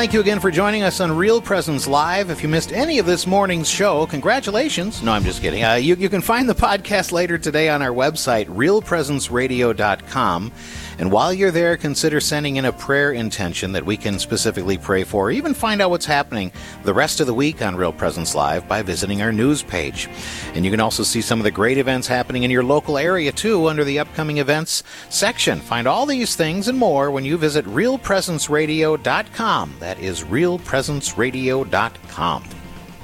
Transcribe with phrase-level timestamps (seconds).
[0.00, 2.30] thank you again for joining us on Real Presence Live.
[2.30, 5.02] If you missed any of this morning's show, congratulations.
[5.02, 5.62] No, I'm just kidding.
[5.62, 10.52] Uh, you, you can find the podcast later today on our website, realpresenceradio.com.
[11.00, 15.04] And while you're there, consider sending in a prayer intention that we can specifically pray
[15.04, 18.34] for, or even find out what's happening the rest of the week on Real Presence
[18.34, 20.10] Live by visiting our news page.
[20.54, 23.32] And you can also see some of the great events happening in your local area,
[23.32, 25.60] too, under the upcoming events section.
[25.60, 29.76] Find all these things and more when you visit realpresenceradio.com.
[29.90, 32.44] That is realpresenceradio.com.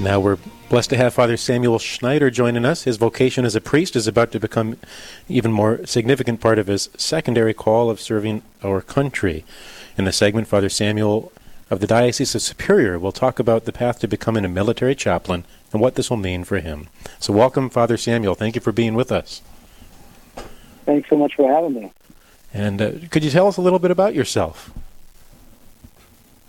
[0.00, 0.38] Now we're
[0.70, 2.84] Blessed to have Father Samuel Schneider joining us.
[2.84, 4.78] His vocation as a priest is about to become
[5.28, 9.44] even more significant part of his secondary call of serving our country.
[9.98, 11.30] In the segment, Father Samuel
[11.68, 15.44] of the Diocese of Superior will talk about the path to becoming a military chaplain
[15.74, 16.88] and what this will mean for him.
[17.18, 18.34] So, welcome, Father Samuel.
[18.34, 19.42] Thank you for being with us.
[20.86, 21.92] Thanks so much for having me.
[22.54, 24.72] And uh, could you tell us a little bit about yourself?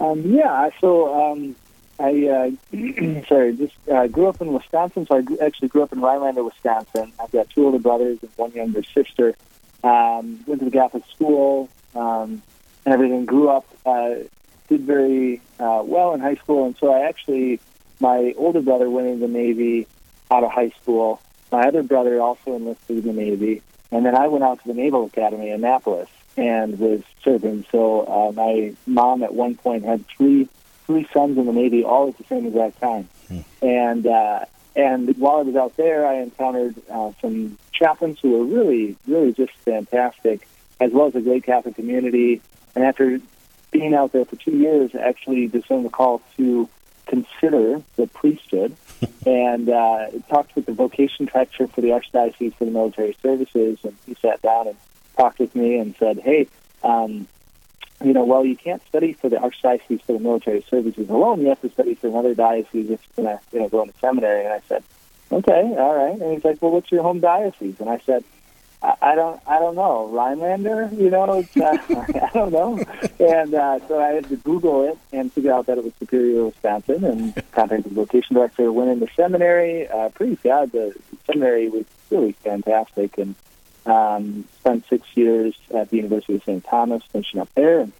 [0.02, 1.56] Um, yeah, so um,
[2.00, 5.06] I uh, sorry, just uh, grew up in Wisconsin.
[5.06, 7.14] So I actually grew up in Rhinelander, Wisconsin.
[7.20, 9.36] I've got two older brothers and one younger sister.
[9.84, 12.42] Um, went to the Catholic school um,
[12.84, 13.26] and everything.
[13.26, 14.16] Grew up, uh,
[14.70, 17.60] did very uh, well in high school, and so I actually,
[18.00, 19.86] my older brother went into the Navy
[20.32, 21.22] out of high school.
[21.52, 24.74] My other brother also enlisted in the Navy, and then I went out to the
[24.74, 27.66] Naval Academy in Annapolis and was serving.
[27.72, 30.48] So uh, my mom at one point had three
[30.88, 33.08] three sons in the Navy all at the same exact time.
[33.28, 33.40] Hmm.
[33.62, 38.44] And uh, and while I was out there, I encountered uh, some chaplains who were
[38.44, 40.48] really, really just fantastic,
[40.80, 42.42] as well as a great Catholic community.
[42.76, 43.20] And after
[43.72, 46.70] being out there for two years, I actually discerned the call to
[47.06, 48.76] consider the priesthood
[49.26, 53.80] and uh, talked with the vocation director for the Archdiocese for the Military Services.
[53.84, 54.78] And he sat down and
[55.18, 56.48] talked with me and said, hey,
[56.84, 57.28] um,
[58.04, 61.42] you know, well, you can't study for the archdiocese for the military services alone.
[61.42, 63.94] You have to study for another diocese if you're going to, you know, go into
[64.00, 64.46] seminary.
[64.46, 64.84] And I said,
[65.32, 66.20] okay, all right.
[66.20, 67.80] And he's like, well, what's your home diocese?
[67.80, 68.24] And I said,
[68.82, 70.90] I, I don't, I don't know, Rhinelander.
[70.94, 72.84] You know, it's, uh, I don't know.
[73.20, 76.46] And uh, so I had to Google it and figure out that it was Superior,
[76.46, 78.72] Wisconsin, and contacted the vocation director.
[78.72, 79.88] Went into seminary.
[79.88, 80.72] Uh, pretty sad.
[80.72, 80.96] The
[81.28, 83.36] seminary was really fantastic, and
[83.86, 86.64] um, spent six years at the University of St.
[86.64, 87.82] Thomas, finishing up there.
[87.82, 87.94] And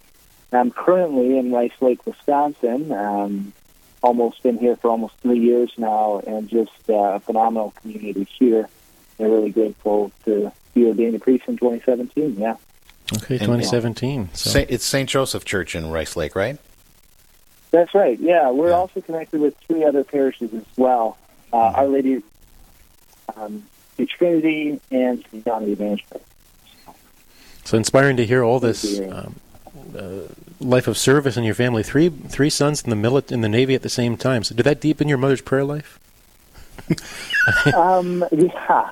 [0.52, 2.92] I'm currently in Rice Lake, Wisconsin.
[2.92, 3.52] Um,
[4.02, 8.68] almost been here for almost three years now, and just uh, a phenomenal community here.
[9.18, 12.36] I'm really grateful to be ordained a priest in 2017.
[12.38, 12.56] Yeah.
[13.14, 14.30] Okay, 2017.
[14.32, 14.64] So.
[14.68, 15.08] It's St.
[15.08, 16.58] Joseph Church in Rice Lake, right?
[17.70, 18.18] That's right.
[18.18, 18.74] Yeah, we're yeah.
[18.74, 21.16] also connected with three other parishes as well.
[21.52, 21.76] Uh, mm-hmm.
[21.76, 22.22] Our Lady
[23.36, 23.64] um,
[23.96, 25.24] the Trinity and.
[25.44, 26.24] John the Evangelist.
[27.64, 29.36] So inspiring to hear all this um,
[29.96, 30.22] uh,
[30.60, 31.82] life of service in your family.
[31.82, 34.44] Three three sons in the milit- in the Navy at the same time.
[34.44, 35.98] So did that deepen your mother's prayer life?
[37.74, 38.90] um, yeah.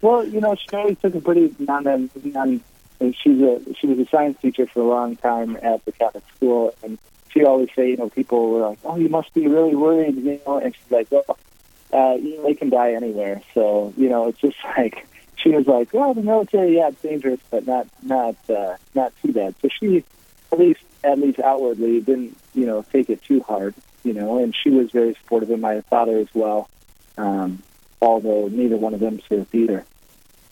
[0.00, 2.60] Well, you know, she always took a pretty non non.
[3.00, 6.24] And she's a she was a science teacher for a long time at the Catholic
[6.34, 6.98] school, and
[7.30, 10.40] she always say, you know, people were like, "Oh, you must be really worried," you
[10.44, 11.38] know, and she's like, "Well,
[11.92, 13.42] uh, they can die anywhere.
[13.54, 15.06] So you know, it's just like
[15.36, 19.32] she was like, well, the military, yeah, it's dangerous, but not not uh, not too
[19.32, 19.54] bad.
[19.62, 20.04] So she,
[20.52, 24.54] at least at least outwardly, didn't you know take it too hard, you know, and
[24.54, 26.68] she was very supportive of my father as well.
[27.16, 27.62] Um,
[28.00, 29.84] although neither one of them served either.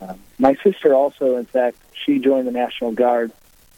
[0.00, 3.32] Um, my sister also, in fact, she joined the National Guard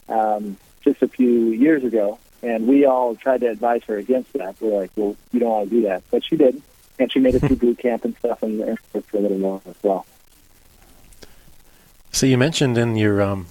[0.09, 4.55] um, just a few years ago, and we all tried to advise her against that.
[4.59, 6.61] We're like, well, you don't want to do that, but she did
[6.99, 9.61] and she made it through boot camp and stuff and, and for a little while
[9.67, 10.05] as well.
[12.11, 13.47] So you mentioned in your um,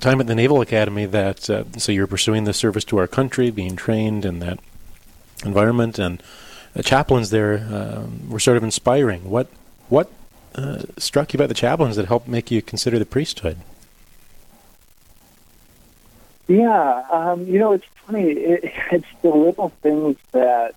[0.00, 3.50] time at the Naval Academy that uh, so you're pursuing the service to our country,
[3.50, 4.58] being trained in that
[5.44, 6.22] environment, and
[6.74, 9.30] the chaplains there uh, were sort of inspiring.
[9.30, 9.48] What
[9.88, 10.10] what
[10.54, 13.58] uh, struck you about the chaplains that helped make you consider the priesthood?
[16.48, 18.30] Yeah, um, you know, it's funny.
[18.30, 20.74] It, it's the little things that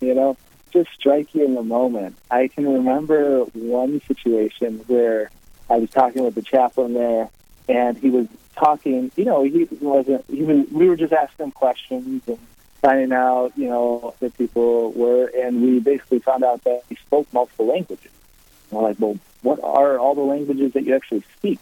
[0.00, 0.36] you know
[0.82, 2.16] just strike you in the moment.
[2.30, 5.30] I can remember one situation where
[5.68, 7.28] I was talking with the chaplain there,
[7.68, 9.10] and he was talking.
[9.16, 10.24] You know, he wasn't.
[10.30, 10.66] He was.
[10.70, 12.38] We were just asking him questions and
[12.80, 17.26] finding out, you know, that people were, and we basically found out that he spoke
[17.32, 18.12] multiple languages.
[18.70, 21.58] And we're like, well, what are all the languages that you actually speak?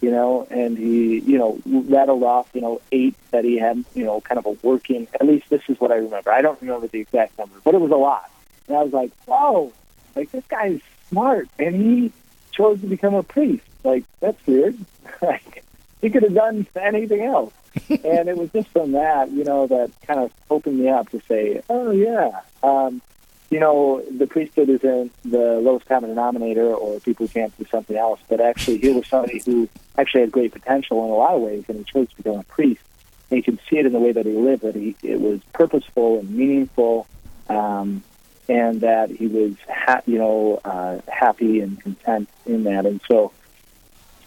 [0.00, 4.04] You know, and he, you know, rattled off, you know, eight that he had, you
[4.04, 5.08] know, kind of a working.
[5.14, 6.30] At least this is what I remember.
[6.30, 8.30] I don't remember the exact number, but it was a lot.
[8.68, 9.72] And I was like, whoa,
[10.14, 12.12] like this guy's smart, and he
[12.52, 13.64] chose to become a priest.
[13.84, 14.76] Like that's weird.
[15.22, 15.64] like
[16.00, 17.52] he could have done anything else.
[17.90, 21.20] and it was just from that, you know, that kind of opened me up to
[21.28, 23.02] say, oh yeah, um,
[23.50, 27.96] you know, the priesthood isn't the lowest common denominator or people who can't do something
[27.96, 31.42] else, but actually here was somebody who actually had great potential in a lot of
[31.42, 32.82] ways, and he chose to become a priest.
[33.30, 35.40] And you can see it in the way that he lived, that he it was
[35.52, 37.06] purposeful and meaningful,
[37.48, 38.02] um,
[38.48, 42.86] and that he was, ha- you know, uh, happy and content in that.
[42.86, 43.32] And so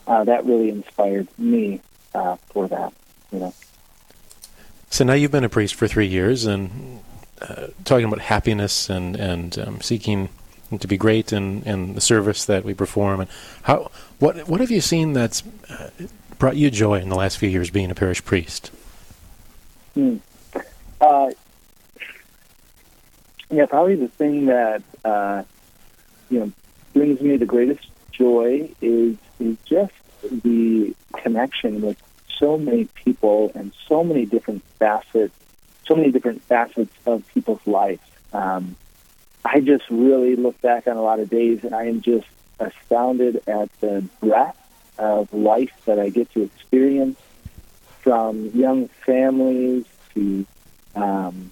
[0.07, 1.81] uh, that really inspired me
[2.13, 2.93] uh, for that,
[3.31, 3.53] you know.
[4.89, 7.01] So now you've been a priest for three years, and
[7.41, 10.29] uh, talking about happiness and and um, seeking
[10.79, 13.21] to be great in, in the service that we perform.
[13.21, 13.29] And
[13.63, 15.89] how what what have you seen that's uh,
[16.39, 18.71] brought you joy in the last few years being a parish priest?
[19.93, 20.17] Hmm.
[23.49, 25.43] Yeah, probably the thing that uh,
[26.29, 26.51] you know
[26.93, 32.01] brings me the greatest joy is is just the connection with
[32.37, 35.33] so many people and so many different facets
[35.89, 38.01] so many different facets of people's lives.
[38.31, 38.77] Um,
[39.43, 42.27] I just really look back on a lot of days and I am just
[42.59, 44.57] astounded at the breadth
[44.99, 47.19] of life that I get to experience
[48.01, 50.45] from young families to
[50.95, 51.51] um,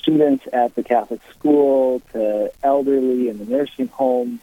[0.00, 4.40] students at the Catholic school to elderly in the nursing home,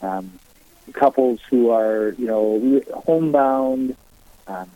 [0.00, 0.32] um,
[0.92, 3.96] couples who are, you know, homebound,
[4.46, 4.70] um,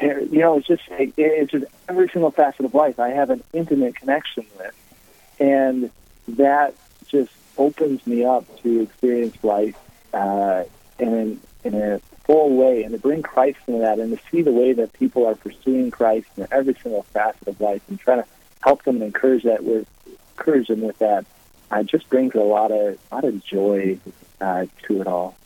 [0.00, 3.96] you know, it's just it's just every single facet of life I have an intimate
[3.96, 4.74] connection with,
[5.40, 5.90] and
[6.28, 6.74] that
[7.06, 9.76] just opens me up to experience life
[10.12, 10.64] uh,
[10.98, 14.52] in in a full way, and to bring Christ into that, and to see the
[14.52, 18.28] way that people are pursuing Christ in every single facet of life, and trying to
[18.66, 19.86] help them and encourage that with
[20.36, 21.24] encourage them with that,
[21.70, 23.98] uh, just brings a lot of a lot of joy
[24.40, 25.36] uh, to it all.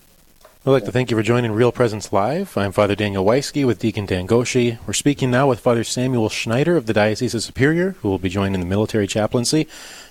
[0.66, 2.56] I'd like to thank you for joining Real Presence Live.
[2.56, 4.78] I'm Father Daniel Weisky with Deacon Dan Goshi.
[4.86, 8.28] We're speaking now with Father Samuel Schneider of the Diocese of Superior, who will be
[8.28, 9.66] joining the military chaplaincy.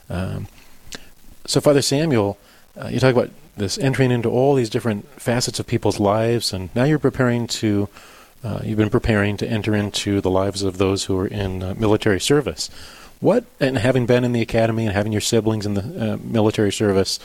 [0.10, 0.48] Um,
[1.46, 2.38] so, Father Samuel,
[2.80, 6.70] uh, you talk about this entering into all these different facets of people's lives, and
[6.74, 7.88] now you're preparing to,
[8.44, 11.76] uh, you've been preparing to enter into the lives of those who are in uh,
[11.78, 12.72] military service.
[13.20, 16.72] What, and having been in the academy and having your siblings in the uh, military
[16.72, 17.20] service,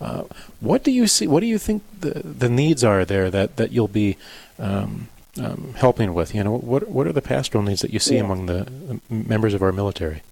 [0.00, 0.24] uh,
[0.60, 1.26] what do you see?
[1.26, 4.16] What do you think the the needs are there that that you'll be
[4.58, 5.08] um,
[5.40, 6.34] um, helping with?
[6.34, 8.24] You know, what what are the pastoral needs that you see yeah.
[8.24, 10.22] among the, members of our military?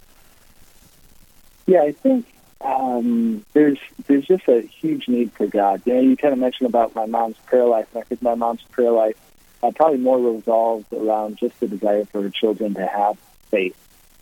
[1.66, 2.26] Yeah, I think
[2.60, 5.80] um, there's there's just a huge need for God.
[5.86, 8.34] You know, you kind of mentioned about my mom's prayer life, and I think my
[8.34, 9.16] mom's prayer life
[9.62, 13.18] uh, probably more revolved around just the desire for her children to have
[13.50, 13.76] faith.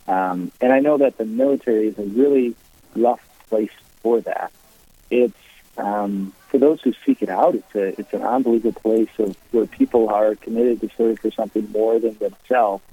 [0.07, 2.55] Um, and I know that the military is a really
[2.95, 3.71] rough place
[4.01, 4.51] for that
[5.13, 5.37] it's
[5.77, 7.55] um, for those who seek it out.
[7.55, 11.71] It's a it's an unbelievable place of where people are committed to serve for something
[11.71, 12.83] more than themselves.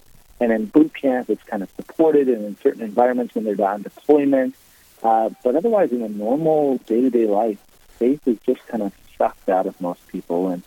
[0.40, 3.82] And in boot camp, it's kind of supported, and in certain environments when they're on
[3.82, 4.54] deployment.
[5.02, 7.58] Uh, but otherwise, in a normal day to day life,
[7.98, 10.48] faith is just kind of sucked out of most people.
[10.48, 10.62] And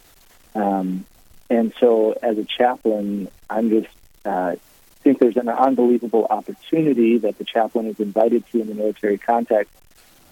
[0.56, 1.06] um,
[1.50, 3.90] and so, as a chaplain, I'm just
[4.26, 4.56] uh,
[5.04, 9.74] think there's an unbelievable opportunity that the chaplain is invited to in the military context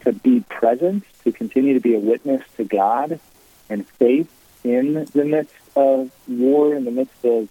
[0.01, 3.19] to be present, to continue to be a witness to God
[3.69, 4.29] and faith
[4.63, 7.49] in the midst of war, in the midst of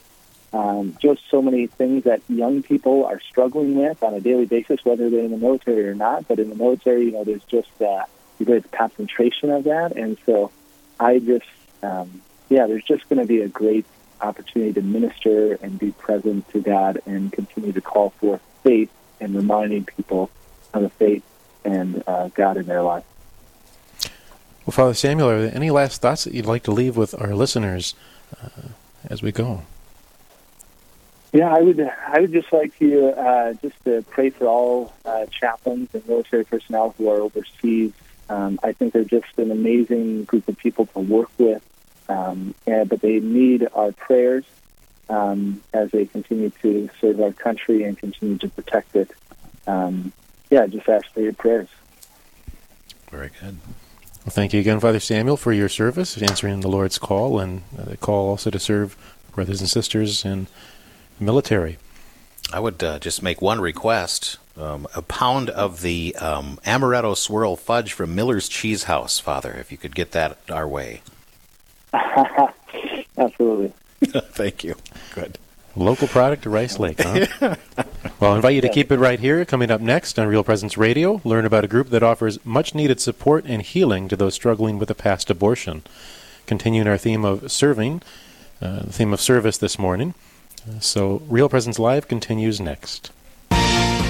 [0.52, 4.84] um, just so many things that young people are struggling with on a daily basis,
[4.84, 6.26] whether they're in the military or not.
[6.26, 8.04] But in the military, you know, there's just uh,
[8.40, 9.96] a great concentration of that.
[9.96, 10.50] And so
[10.98, 11.46] I just,
[11.82, 13.86] um, yeah, there's just going to be a great
[14.22, 19.34] opportunity to minister and be present to God and continue to call forth faith and
[19.34, 20.30] reminding people
[20.72, 21.22] of the faith
[21.64, 23.04] and uh, God in their life.
[24.66, 27.34] Well, Father Samuel, are there any last thoughts that you'd like to leave with our
[27.34, 27.94] listeners
[28.42, 28.48] uh,
[29.08, 29.62] as we go?
[31.32, 31.80] Yeah, I would.
[31.80, 36.44] I would just like to uh, just to pray for all uh, chaplains and military
[36.44, 37.92] personnel who are overseas.
[38.28, 41.64] Um, I think they're just an amazing group of people to work with,
[42.10, 44.44] um, and, but they need our prayers
[45.08, 49.10] um, as they continue to serve our country and continue to protect it.
[49.66, 50.12] Um,
[50.50, 51.68] yeah, just ask for your prayers.
[53.10, 53.58] Very good.
[54.24, 57.84] Well, thank you again, Father Samuel, for your service, answering the Lord's call, and uh,
[57.84, 58.96] the call also to serve
[59.32, 60.48] brothers and sisters in
[61.18, 61.78] the military.
[62.52, 64.38] I would uh, just make one request.
[64.56, 69.70] Um, a pound of the um, amaretto swirl fudge from Miller's Cheese House, Father, if
[69.70, 71.02] you could get that our way.
[73.18, 73.72] Absolutely.
[74.32, 74.76] Thank you.
[75.14, 75.38] Good.
[75.76, 77.26] Local product of Rice Lake, huh?
[78.20, 79.44] well, I invite you to keep it right here.
[79.44, 83.00] Coming up next on Real Presence Radio, learn about a group that offers much needed
[83.00, 85.82] support and healing to those struggling with a past abortion.
[86.46, 88.02] Continuing our theme of serving,
[88.60, 90.14] uh, the theme of service this morning.
[90.68, 93.12] Uh, so, Real Presence Live continues next.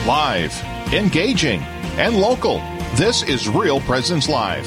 [0.06, 0.58] Live,
[0.94, 1.60] engaging,
[1.98, 2.58] and local.
[2.94, 4.66] This is Real Presence Live,